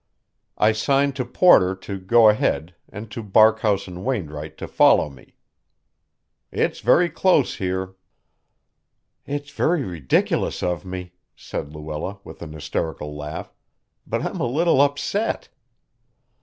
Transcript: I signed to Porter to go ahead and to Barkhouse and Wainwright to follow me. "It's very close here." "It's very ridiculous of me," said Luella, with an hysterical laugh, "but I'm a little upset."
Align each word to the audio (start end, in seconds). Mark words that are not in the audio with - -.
I 0.57 0.71
signed 0.71 1.15
to 1.17 1.23
Porter 1.25 1.75
to 1.75 1.99
go 1.99 2.27
ahead 2.27 2.73
and 2.89 3.11
to 3.11 3.21
Barkhouse 3.21 3.87
and 3.87 4.03
Wainwright 4.03 4.57
to 4.57 4.67
follow 4.67 5.11
me. 5.11 5.35
"It's 6.51 6.79
very 6.79 7.07
close 7.07 7.57
here." 7.57 7.93
"It's 9.27 9.51
very 9.51 9.83
ridiculous 9.83 10.63
of 10.63 10.85
me," 10.85 11.13
said 11.35 11.71
Luella, 11.75 12.19
with 12.23 12.41
an 12.41 12.53
hysterical 12.53 13.15
laugh, 13.15 13.53
"but 14.07 14.25
I'm 14.25 14.39
a 14.39 14.47
little 14.47 14.81
upset." 14.81 15.49